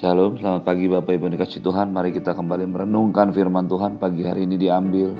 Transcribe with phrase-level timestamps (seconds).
[0.00, 1.92] Shalom, selamat pagi Bapak Ibu dikasih Tuhan.
[1.92, 5.12] Mari kita kembali merenungkan firman Tuhan pagi hari ini diambil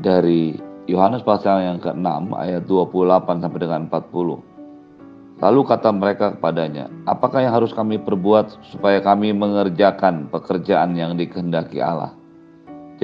[0.00, 0.56] dari
[0.88, 5.44] Yohanes pasal yang ke-6 ayat 28 sampai dengan 40.
[5.44, 11.84] Lalu kata mereka kepadanya, apakah yang harus kami perbuat supaya kami mengerjakan pekerjaan yang dikehendaki
[11.84, 12.16] Allah?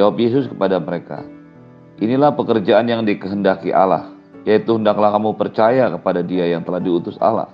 [0.00, 1.28] Jawab Yesus kepada mereka,
[2.00, 4.16] inilah pekerjaan yang dikehendaki Allah,
[4.48, 7.52] yaitu hendaklah kamu percaya kepada dia yang telah diutus Allah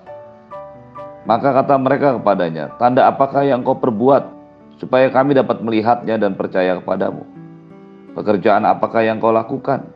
[1.23, 4.27] maka kata mereka kepadanya, tanda apakah yang kau perbuat
[4.83, 7.23] supaya kami dapat melihatnya dan percaya kepadamu?
[8.19, 9.87] Pekerjaan apakah yang kau lakukan?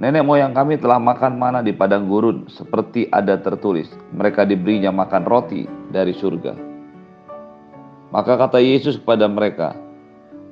[0.00, 3.92] Nenek moyang kami telah makan mana di padang gurun seperti ada tertulis.
[4.16, 6.56] Mereka diberinya makan roti dari surga.
[8.08, 9.76] Maka kata Yesus kepada mereka,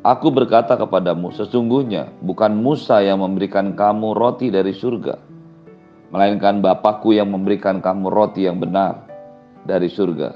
[0.05, 5.16] Aku berkata kepadamu, sesungguhnya bukan Musa yang memberikan kamu roti dari surga,
[6.13, 9.08] melainkan Bapakku yang memberikan kamu roti yang benar
[9.65, 10.30] dari surga.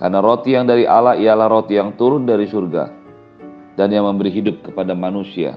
[0.00, 2.90] Karena roti yang dari Allah ialah roti yang turun dari surga
[3.78, 5.54] dan yang memberi hidup kepada manusia.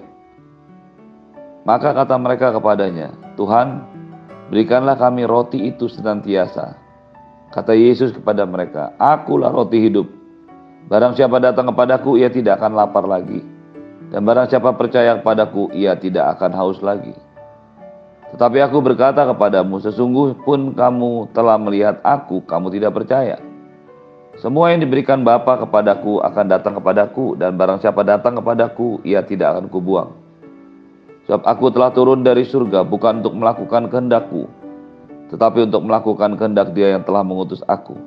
[1.66, 3.82] Maka kata mereka kepadanya, Tuhan,
[4.54, 6.78] berikanlah kami roti itu senantiasa.
[7.50, 10.06] Kata Yesus kepada mereka, Akulah roti hidup.
[10.86, 13.42] Barang siapa datang kepadaku, ia tidak akan lapar lagi.
[14.14, 17.18] Dan barang siapa percaya kepadaku, ia tidak akan haus lagi.
[18.34, 23.38] Tetapi aku berkata kepadamu, sesungguh pun kamu telah melihat aku, kamu tidak percaya.
[24.42, 29.56] Semua yang diberikan Bapa kepadaku akan datang kepadaku, dan barang siapa datang kepadaku, ia tidak
[29.56, 30.12] akan kubuang.
[31.26, 34.46] Sebab aku telah turun dari surga bukan untuk melakukan kehendakku,
[35.34, 37.98] tetapi untuk melakukan kehendak dia yang telah mengutus aku.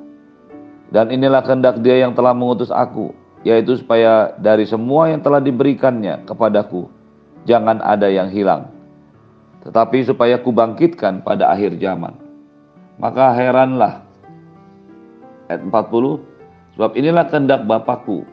[0.93, 3.11] Dan inilah kehendak dia yang telah mengutus aku,
[3.43, 6.87] yaitu supaya dari semua yang telah diberikannya kepadaku,
[7.43, 8.71] jangan ada yang hilang,
[9.63, 12.15] tetapi supaya kubangkitkan pada akhir zaman.
[12.99, 14.03] Maka heranlah
[15.47, 18.23] ayat 40 sebab inilah kehendak Bapakku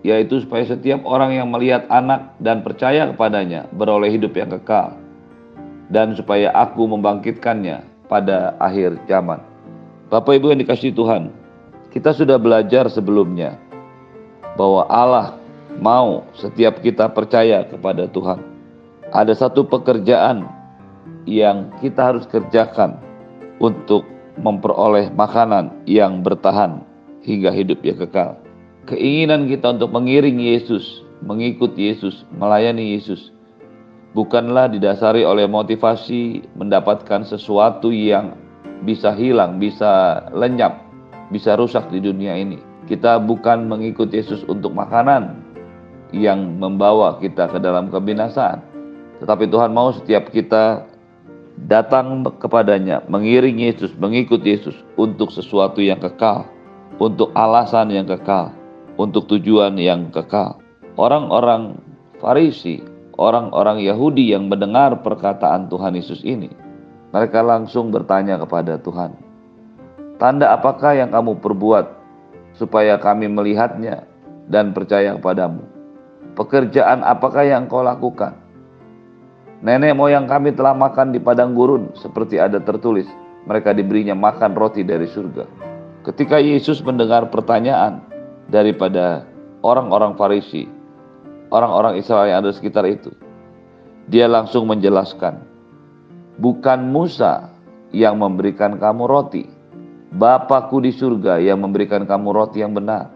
[0.00, 4.96] yaitu supaya setiap orang yang melihat anak dan percaya kepadanya beroleh hidup yang kekal
[5.92, 9.42] dan supaya aku membangkitkannya pada akhir zaman.
[10.08, 11.30] Bapak Ibu yang dikasih Tuhan,
[11.92, 13.58] kita sudah belajar sebelumnya
[14.56, 15.36] bahwa Allah
[15.78, 18.42] mau setiap kita percaya kepada Tuhan.
[19.10, 20.46] Ada satu pekerjaan
[21.28, 22.96] yang kita harus kerjakan
[23.60, 24.08] untuk
[24.40, 26.80] memperoleh makanan yang bertahan
[27.24, 28.40] hingga hidup yang kekal.
[28.88, 33.30] Keinginan kita untuk mengiring Yesus, mengikut Yesus, melayani Yesus,
[34.16, 38.34] bukanlah didasari oleh motivasi mendapatkan sesuatu yang
[38.88, 40.80] bisa hilang, bisa lenyap,
[41.28, 42.58] bisa rusak di dunia ini.
[42.88, 45.46] Kita bukan mengikut Yesus untuk makanan
[46.10, 48.58] yang membawa kita ke dalam kebinasaan,
[49.22, 50.89] tetapi Tuhan mau setiap kita
[51.68, 56.48] datang kepadanya, mengiring Yesus, mengikut Yesus untuk sesuatu yang kekal,
[56.96, 58.54] untuk alasan yang kekal,
[58.96, 60.60] untuk tujuan yang kekal.
[60.96, 61.76] Orang-orang
[62.20, 62.84] Farisi,
[63.16, 66.52] orang-orang Yahudi yang mendengar perkataan Tuhan Yesus ini,
[67.10, 69.16] mereka langsung bertanya kepada Tuhan,
[70.20, 71.86] "Tanda apakah yang kamu perbuat
[72.56, 74.04] supaya kami melihatnya
[74.52, 75.64] dan percaya kepadamu?
[76.36, 78.36] Pekerjaan apakah yang kau lakukan?"
[79.60, 83.04] Nenek moyang kami telah makan di padang gurun seperti ada tertulis.
[83.44, 85.44] Mereka diberinya makan roti dari surga.
[86.00, 88.00] Ketika Yesus mendengar pertanyaan
[88.48, 89.28] daripada
[89.60, 90.64] orang-orang Farisi,
[91.52, 93.12] orang-orang Israel yang ada sekitar itu,
[94.08, 95.44] dia langsung menjelaskan,
[96.40, 97.52] bukan Musa
[97.92, 99.44] yang memberikan kamu roti,
[100.10, 103.12] Bapakku di surga yang memberikan kamu roti yang benar.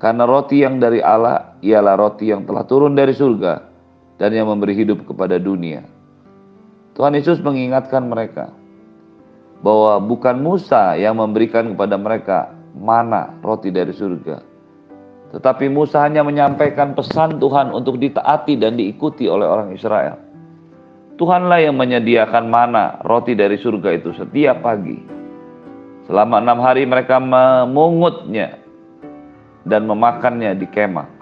[0.00, 3.75] Karena roti yang dari Allah ialah roti yang telah turun dari surga
[4.16, 5.84] dan yang memberi hidup kepada dunia.
[6.96, 8.48] Tuhan Yesus mengingatkan mereka
[9.60, 12.38] bahwa bukan Musa yang memberikan kepada mereka
[12.76, 14.40] mana roti dari surga.
[15.36, 20.16] Tetapi Musa hanya menyampaikan pesan Tuhan untuk ditaati dan diikuti oleh orang Israel.
[21.16, 24.96] Tuhanlah yang menyediakan mana roti dari surga itu setiap pagi.
[26.06, 28.60] Selama enam hari mereka memungutnya
[29.66, 31.15] dan memakannya di kemah.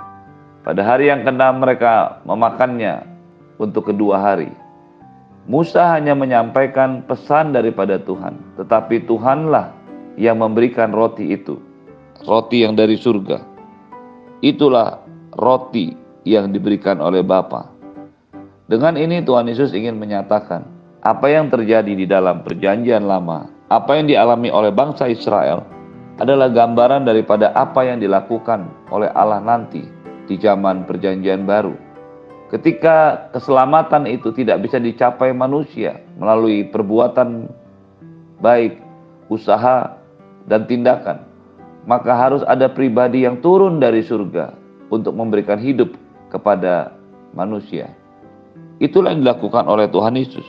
[0.65, 3.05] Pada hari yang keenam mereka memakannya
[3.61, 4.49] untuk kedua hari.
[5.45, 9.77] Musa hanya menyampaikan pesan daripada Tuhan, tetapi Tuhanlah
[10.17, 11.61] yang memberikan roti itu,
[12.25, 13.45] roti yang dari surga.
[14.41, 15.05] Itulah
[15.37, 15.93] roti
[16.25, 17.69] yang diberikan oleh Bapa.
[18.65, 20.65] Dengan ini Tuhan Yesus ingin menyatakan
[21.05, 25.61] apa yang terjadi di dalam perjanjian lama, apa yang dialami oleh bangsa Israel
[26.17, 29.94] adalah gambaran daripada apa yang dilakukan oleh Allah nanti
[30.27, 31.77] di zaman Perjanjian Baru.
[32.53, 37.51] Ketika keselamatan itu tidak bisa dicapai manusia melalui perbuatan
[38.39, 38.79] baik,
[39.33, 39.97] usaha,
[40.47, 41.25] dan tindakan,
[41.89, 44.53] maka harus ada pribadi yang turun dari surga
[44.93, 45.97] untuk memberikan hidup
[46.29, 46.93] kepada
[47.33, 47.91] manusia.
[48.79, 50.45] Itulah yang dilakukan oleh Tuhan Yesus.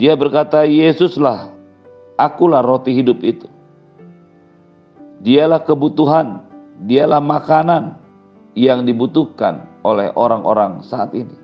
[0.00, 1.52] Dia berkata, Yesuslah,
[2.18, 3.46] akulah roti hidup itu.
[5.22, 6.42] Dialah kebutuhan,
[6.82, 8.01] dialah makanan
[8.52, 11.36] yang dibutuhkan oleh orang-orang saat ini.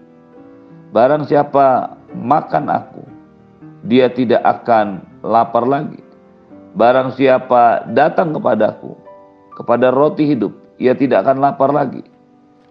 [0.92, 3.02] Barang siapa makan aku,
[3.84, 6.00] dia tidak akan lapar lagi.
[6.76, 8.96] Barang siapa datang kepadaku,
[9.56, 12.04] kepada roti hidup, ia tidak akan lapar lagi.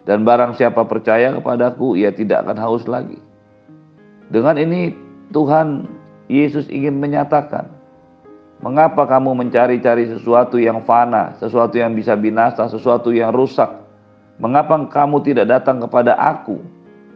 [0.08, 3.20] Dan barang siapa percaya kepadaku, ia tidak akan haus lagi.
[4.32, 4.96] Dengan ini
[5.36, 5.84] Tuhan
[6.32, 7.68] Yesus ingin menyatakan,
[8.64, 13.87] mengapa kamu mencari-cari sesuatu yang fana, sesuatu yang bisa binasa, sesuatu yang rusak?
[14.38, 16.62] Mengapa kamu tidak datang kepada aku?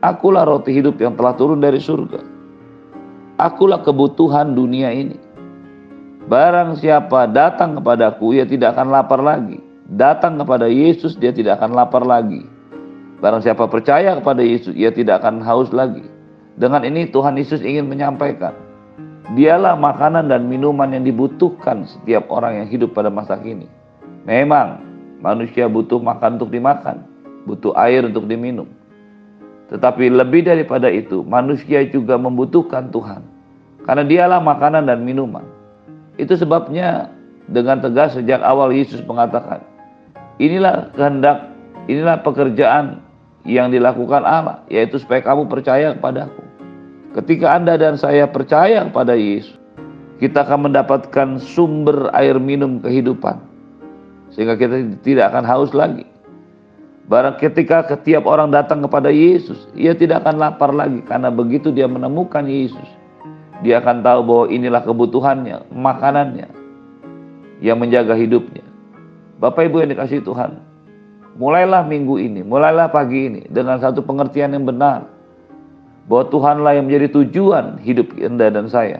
[0.02, 2.18] Akulah roti hidup yang telah turun dari surga.
[3.38, 5.18] Akulah kebutuhan dunia ini.
[6.26, 9.62] Barang siapa datang kepadaku, ia tidak akan lapar lagi.
[9.94, 12.42] Datang kepada Yesus, dia tidak akan lapar lagi.
[13.22, 16.02] Barang siapa percaya kepada Yesus, ia tidak akan haus lagi.
[16.58, 18.58] Dengan ini Tuhan Yesus ingin menyampaikan,
[19.38, 23.70] dialah makanan dan minuman yang dibutuhkan setiap orang yang hidup pada masa kini.
[24.26, 24.82] Memang
[25.22, 27.11] manusia butuh makan untuk dimakan,
[27.46, 28.70] butuh air untuk diminum.
[29.72, 33.24] Tetapi lebih daripada itu, manusia juga membutuhkan Tuhan.
[33.88, 35.48] Karena dialah makanan dan minuman.
[36.20, 37.08] Itu sebabnya
[37.48, 39.64] dengan tegas sejak awal Yesus mengatakan,
[40.44, 41.50] inilah kehendak,
[41.88, 43.00] inilah pekerjaan
[43.48, 46.44] yang dilakukan Allah, yaitu supaya kamu percaya kepadaku.
[47.16, 49.56] Ketika Anda dan saya percaya kepada Yesus,
[50.20, 53.40] kita akan mendapatkan sumber air minum kehidupan.
[54.36, 56.11] Sehingga kita tidak akan haus lagi.
[57.09, 61.89] Barang ketika setiap orang datang kepada Yesus, ia tidak akan lapar lagi karena begitu dia
[61.89, 62.88] menemukan Yesus,
[63.65, 66.48] dia akan tahu bahwa inilah kebutuhannya, makanannya
[67.59, 68.63] yang menjaga hidupnya.
[69.42, 70.71] Bapak Ibu yang dikasih Tuhan,
[71.39, 75.07] Mulailah minggu ini, mulailah pagi ini dengan satu pengertian yang benar.
[76.09, 79.00] Bahwa Tuhanlah yang menjadi tujuan hidup Anda dan saya.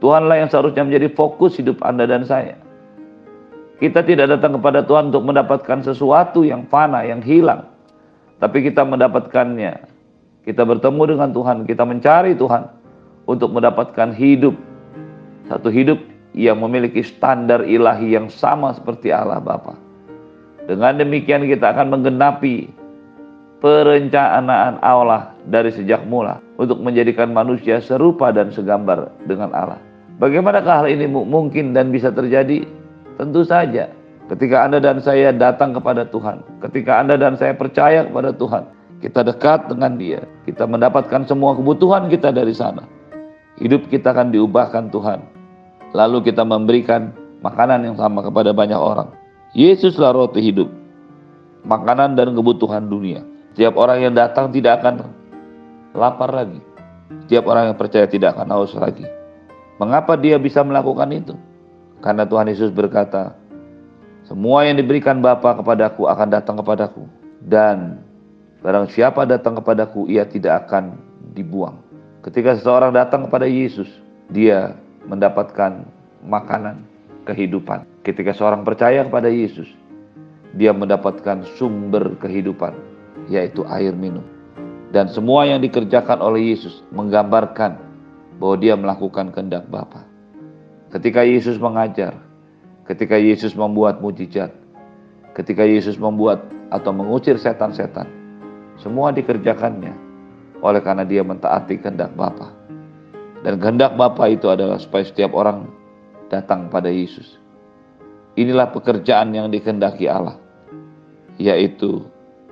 [0.00, 2.56] Tuhanlah yang seharusnya menjadi fokus hidup Anda dan saya.
[3.82, 7.66] Kita tidak datang kepada Tuhan untuk mendapatkan sesuatu yang fana, yang hilang.
[8.38, 9.90] Tapi kita mendapatkannya.
[10.46, 12.70] Kita bertemu dengan Tuhan, kita mencari Tuhan
[13.26, 14.54] untuk mendapatkan hidup.
[15.50, 15.98] Satu hidup
[16.30, 19.74] yang memiliki standar ilahi yang sama seperti Allah Bapa.
[20.70, 22.70] Dengan demikian kita akan menggenapi
[23.58, 29.82] perencanaan Allah dari sejak mula untuk menjadikan manusia serupa dan segambar dengan Allah.
[30.22, 32.81] Bagaimanakah hal ini mungkin dan bisa terjadi?
[33.20, 33.92] Tentu saja
[34.32, 38.64] ketika Anda dan saya datang kepada Tuhan, ketika Anda dan saya percaya kepada Tuhan,
[39.02, 42.86] kita dekat dengan Dia, kita mendapatkan semua kebutuhan kita dari sana.
[43.60, 45.20] Hidup kita akan diubahkan Tuhan.
[45.92, 47.12] Lalu kita memberikan
[47.44, 49.12] makanan yang sama kepada banyak orang.
[49.52, 50.72] Yesuslah roti hidup,
[51.68, 53.20] makanan dan kebutuhan dunia.
[53.52, 55.12] Setiap orang yang datang tidak akan
[55.92, 56.64] lapar lagi.
[57.28, 59.04] Setiap orang yang percaya tidak akan haus lagi.
[59.76, 61.36] Mengapa dia bisa melakukan itu?
[62.02, 63.38] Karena Tuhan Yesus berkata,
[64.26, 67.06] semua yang diberikan Bapa kepadaku akan datang kepadaku.
[67.42, 68.02] Dan
[68.62, 70.98] barang siapa datang kepadaku, ia tidak akan
[71.34, 71.78] dibuang.
[72.26, 73.86] Ketika seseorang datang kepada Yesus,
[74.30, 74.74] dia
[75.06, 75.86] mendapatkan
[76.26, 76.86] makanan
[77.26, 77.86] kehidupan.
[78.06, 79.66] Ketika seorang percaya kepada Yesus,
[80.54, 82.74] dia mendapatkan sumber kehidupan,
[83.30, 84.22] yaitu air minum.
[84.92, 87.80] Dan semua yang dikerjakan oleh Yesus menggambarkan
[88.36, 90.11] bahwa dia melakukan kehendak Bapa.
[90.92, 92.12] Ketika Yesus mengajar,
[92.84, 94.52] ketika Yesus membuat mujizat,
[95.32, 98.04] ketika Yesus membuat atau mengusir setan-setan,
[98.76, 99.96] semua dikerjakannya
[100.60, 102.52] oleh karena dia mentaati kehendak Bapa.
[103.40, 105.64] Dan kehendak Bapa itu adalah supaya setiap orang
[106.28, 107.40] datang pada Yesus.
[108.36, 110.36] Inilah pekerjaan yang dikehendaki Allah,
[111.40, 112.04] yaitu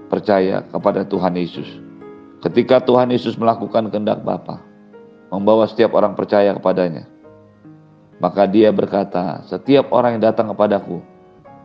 [0.09, 1.69] percaya kepada Tuhan Yesus.
[2.41, 4.65] Ketika Tuhan Yesus melakukan kehendak Bapa,
[5.29, 7.05] membawa setiap orang percaya kepadanya,
[8.21, 11.01] maka dia berkata, setiap orang yang datang kepadaku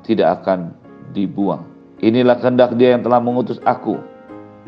[0.07, 0.71] tidak akan
[1.12, 1.67] dibuang.
[2.00, 4.00] Inilah kehendak dia yang telah mengutus aku,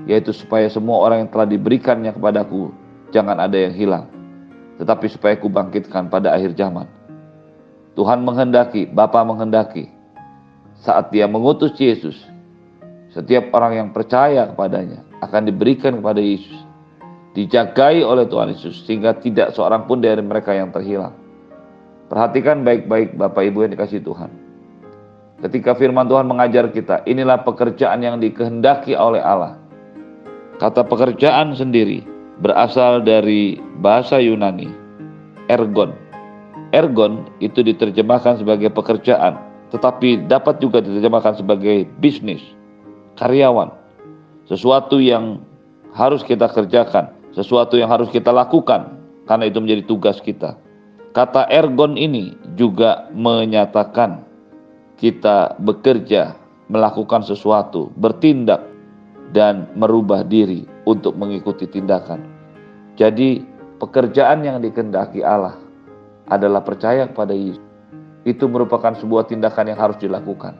[0.03, 2.75] yaitu supaya semua orang yang telah diberikannya kepadaku,
[3.15, 4.05] jangan ada yang hilang,
[4.79, 6.87] tetapi supaya kubangkitkan pada akhir zaman.
[7.95, 9.89] Tuhan menghendaki, Bapa menghendaki
[10.83, 12.15] saat dia mengutus Yesus,
[13.15, 16.57] setiap orang yang percaya kepadanya akan diberikan kepada Yesus,
[17.33, 21.26] dijagai oleh Tuhan Yesus sehingga tidak seorang pun dari mereka yang terhilang.
[22.07, 24.31] Perhatikan baik-baik Bapak Ibu yang dikasih Tuhan.
[25.43, 29.59] Ketika firman Tuhan mengajar kita, inilah pekerjaan yang dikehendaki oleh Allah.
[30.57, 32.01] Kata pekerjaan sendiri
[32.41, 34.71] berasal dari bahasa Yunani,
[35.51, 35.93] ergon,
[36.75, 42.39] Ergon itu diterjemahkan sebagai pekerjaan tetapi dapat juga diterjemahkan sebagai bisnis,
[43.19, 43.71] karyawan,
[44.47, 45.43] sesuatu yang
[45.91, 48.95] harus kita kerjakan, sesuatu yang harus kita lakukan,
[49.27, 50.55] karena itu menjadi tugas kita.
[51.17, 54.21] Kata ergon ini juga menyatakan
[55.01, 56.37] kita bekerja,
[56.69, 58.61] melakukan sesuatu, bertindak,
[59.33, 62.21] dan merubah diri untuk mengikuti tindakan.
[63.01, 63.41] Jadi,
[63.81, 65.57] pekerjaan yang dikendaki Allah
[66.29, 67.65] adalah percaya kepada Yesus.
[68.21, 70.53] Itu merupakan sebuah tindakan yang harus dilakukan.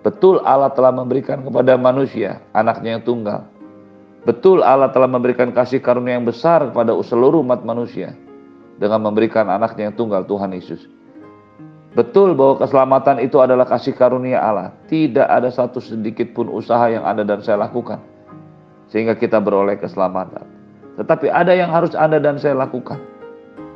[0.00, 3.44] Betul Allah telah memberikan kepada manusia anaknya yang tunggal.
[4.24, 8.16] Betul Allah telah memberikan kasih karunia yang besar kepada seluruh umat manusia
[8.76, 10.96] dengan memberikan anaknya yang tunggal Tuhan Yesus.
[11.96, 14.76] Betul bahwa keselamatan itu adalah kasih karunia Allah.
[14.84, 18.04] Tidak ada satu sedikit pun usaha yang Anda dan saya lakukan.
[18.92, 20.44] Sehingga kita beroleh keselamatan.
[21.00, 23.00] Tetapi ada yang harus Anda dan saya lakukan.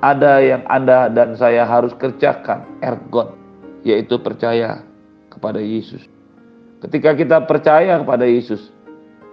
[0.05, 2.69] Ada yang Anda dan saya harus kerjakan.
[2.85, 3.41] Ergon.
[3.89, 4.85] Yaitu percaya
[5.33, 6.05] kepada Yesus.
[6.85, 8.69] Ketika kita percaya kepada Yesus.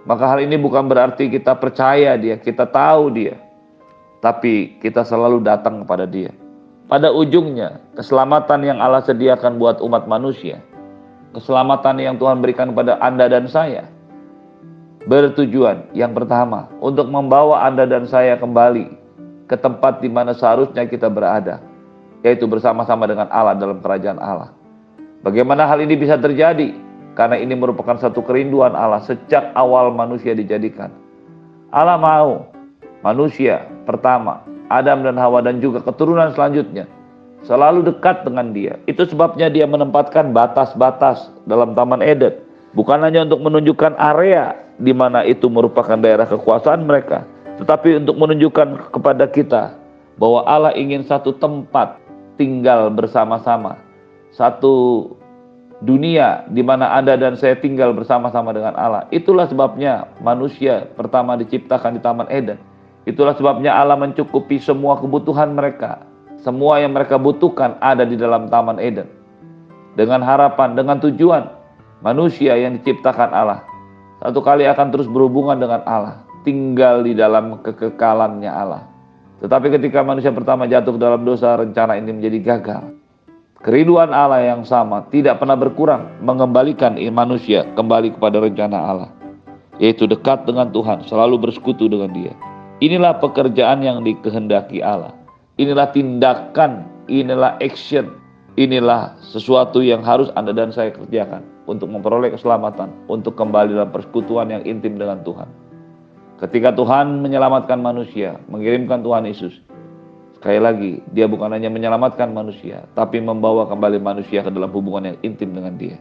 [0.08, 2.40] Maka hal ini bukan berarti kita percaya dia.
[2.40, 3.36] Kita tahu dia.
[4.18, 6.34] Tapi kita selalu datang kepada dia
[6.88, 10.64] pada ujungnya, keselamatan yang Allah sediakan buat umat manusia,
[11.36, 13.84] keselamatan yang Tuhan berikan kepada Anda dan saya,
[15.04, 18.96] bertujuan yang pertama untuk membawa Anda dan saya kembali
[19.44, 21.60] ke tempat di mana seharusnya kita berada,
[22.24, 24.56] yaitu bersama-sama dengan Allah dalam kerajaan Allah.
[25.20, 26.72] Bagaimana hal ini bisa terjadi?
[27.12, 30.88] Karena ini merupakan satu kerinduan Allah sejak awal manusia dijadikan.
[31.68, 32.48] Allah mau
[33.04, 36.84] manusia pertama Adam dan Hawa dan juga keturunan selanjutnya
[37.46, 38.76] selalu dekat dengan dia.
[38.84, 42.44] Itu sebabnya dia menempatkan batas-batas dalam Taman Eden.
[42.74, 47.24] Bukan hanya untuk menunjukkan area di mana itu merupakan daerah kekuasaan mereka,
[47.58, 49.62] tetapi untuk menunjukkan kepada kita
[50.20, 51.96] bahwa Allah ingin satu tempat
[52.36, 53.80] tinggal bersama-sama.
[54.36, 55.08] Satu
[55.80, 59.08] dunia di mana Anda dan saya tinggal bersama-sama dengan Allah.
[59.08, 62.60] Itulah sebabnya manusia pertama diciptakan di Taman Eden
[63.08, 66.04] Itulah sebabnya Allah mencukupi semua kebutuhan mereka.
[66.44, 69.08] Semua yang mereka butuhkan ada di dalam Taman Eden.
[69.96, 71.48] Dengan harapan, dengan tujuan
[72.04, 73.64] manusia yang diciptakan Allah.
[74.20, 76.20] Satu kali akan terus berhubungan dengan Allah.
[76.44, 78.84] Tinggal di dalam kekekalannya Allah.
[79.40, 82.92] Tetapi ketika manusia pertama jatuh ke dalam dosa, rencana ini menjadi gagal.
[83.64, 89.10] Keriduan Allah yang sama tidak pernah berkurang mengembalikan manusia kembali kepada rencana Allah.
[89.80, 92.34] Yaitu dekat dengan Tuhan, selalu bersekutu dengan dia.
[92.78, 95.10] Inilah pekerjaan yang dikehendaki Allah.
[95.58, 98.14] Inilah tindakan, inilah action,
[98.54, 104.54] inilah sesuatu yang harus Anda dan saya kerjakan untuk memperoleh keselamatan, untuk kembali dalam persekutuan
[104.54, 105.50] yang intim dengan Tuhan.
[106.38, 109.58] Ketika Tuhan menyelamatkan manusia, mengirimkan Tuhan Yesus,
[110.38, 115.18] sekali lagi, dia bukan hanya menyelamatkan manusia, tapi membawa kembali manusia ke dalam hubungan yang
[115.26, 115.98] intim dengan dia.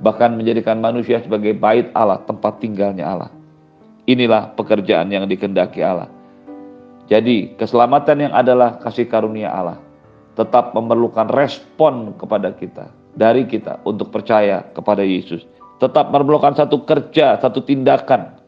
[0.00, 3.41] Bahkan menjadikan manusia sebagai bait Allah, tempat tinggalnya Allah.
[4.02, 6.10] Inilah pekerjaan yang dikendaki Allah.
[7.06, 9.78] Jadi, keselamatan yang adalah kasih karunia Allah
[10.34, 15.44] tetap memerlukan respon kepada kita, dari kita untuk percaya kepada Yesus.
[15.78, 18.38] Tetap memerlukan satu kerja, satu tindakan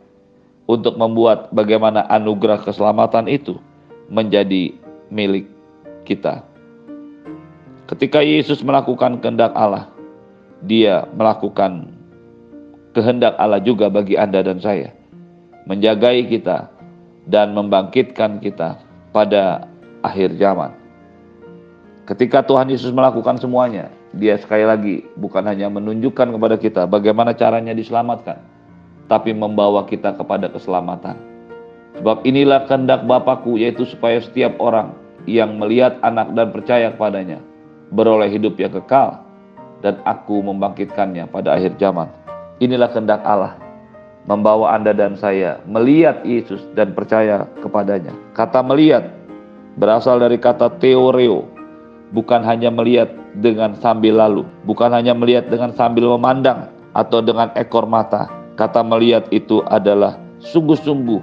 [0.64, 3.60] untuk membuat bagaimana anugerah keselamatan itu
[4.08, 4.72] menjadi
[5.12, 5.44] milik
[6.08, 6.40] kita.
[7.84, 9.92] Ketika Yesus melakukan kehendak Allah,
[10.64, 11.92] Dia melakukan
[12.96, 14.96] kehendak Allah juga bagi Anda dan saya
[15.64, 16.68] menjagai kita,
[17.24, 18.76] dan membangkitkan kita
[19.12, 19.64] pada
[20.04, 20.76] akhir zaman.
[22.04, 27.74] Ketika Tuhan Yesus melakukan semuanya, Dia sekali lagi bukan hanya menunjukkan kepada kita bagaimana caranya
[27.74, 28.38] diselamatkan,
[29.10, 31.18] tapi membawa kita kepada keselamatan.
[31.98, 34.94] Sebab inilah kehendak Bapakku, yaitu supaya setiap orang
[35.26, 37.42] yang melihat anak dan percaya kepadanya
[37.90, 39.18] beroleh hidup yang kekal,
[39.82, 42.06] dan aku membangkitkannya pada akhir zaman.
[42.62, 43.58] Inilah kehendak Allah
[44.24, 48.12] membawa Anda dan saya melihat Yesus dan percaya kepadanya.
[48.32, 49.12] Kata melihat
[49.76, 51.44] berasal dari kata teoreo,
[52.16, 57.84] bukan hanya melihat dengan sambil lalu, bukan hanya melihat dengan sambil memandang atau dengan ekor
[57.84, 58.30] mata.
[58.54, 61.20] Kata melihat itu adalah sungguh-sungguh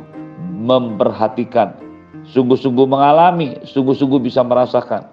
[0.62, 1.74] memperhatikan,
[2.27, 5.08] sungguh-sungguh mengalami, sungguh-sungguh bisa merasakan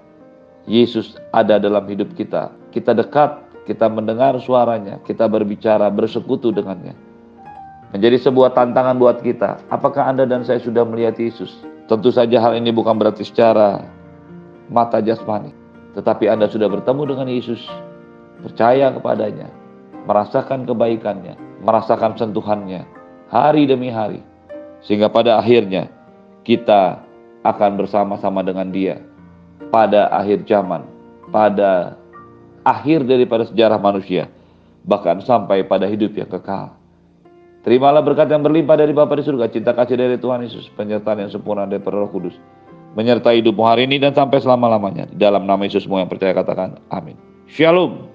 [0.68, 2.50] Yesus ada dalam hidup kita.
[2.74, 3.38] Kita dekat,
[3.70, 7.07] kita mendengar suaranya, kita berbicara, bersekutu dengannya
[7.92, 9.64] menjadi sebuah tantangan buat kita.
[9.72, 11.50] Apakah Anda dan saya sudah melihat Yesus?
[11.88, 13.80] Tentu saja hal ini bukan berarti secara
[14.68, 15.56] mata jasmani,
[15.96, 17.60] tetapi Anda sudah bertemu dengan Yesus,
[18.44, 19.48] percaya kepadanya,
[20.04, 22.84] merasakan kebaikannya, merasakan sentuhannya
[23.32, 24.20] hari demi hari,
[24.84, 25.88] sehingga pada akhirnya
[26.44, 27.00] kita
[27.44, 29.00] akan bersama-sama dengan Dia
[29.72, 30.84] pada akhir zaman,
[31.28, 31.96] pada
[32.64, 34.28] akhir daripada sejarah manusia,
[34.84, 36.77] bahkan sampai pada hidup yang kekal.
[37.68, 41.28] Terimalah berkat yang berlimpah dari Bapa di surga, cinta kasih dari Tuhan Yesus, penyertaan yang
[41.28, 42.32] sempurna dari Roh Kudus,
[42.96, 45.04] menyertai hidupmu hari ini dan sampai selama-lamanya.
[45.12, 47.20] Dalam nama Yesusmu yang percaya katakan, amin.
[47.44, 48.08] Shalom.